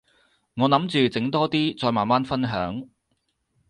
[0.55, 2.89] 我諗住整多啲，再慢慢分享